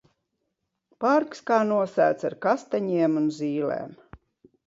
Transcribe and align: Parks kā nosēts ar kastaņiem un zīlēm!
Parks 1.03 1.43
kā 1.49 1.59
nosēts 1.73 2.27
ar 2.29 2.37
kastaņiem 2.47 3.21
un 3.23 3.31
zīlēm! 3.39 3.93